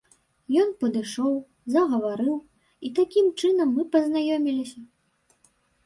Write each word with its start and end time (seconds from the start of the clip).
Ён 0.61 0.69
падышоў, 0.83 1.35
загаварыў 1.75 2.33
і 2.89 2.93
такім 3.03 3.25
чынам 3.39 3.69
мы 3.79 3.89
пазнаёміліся. 3.97 4.79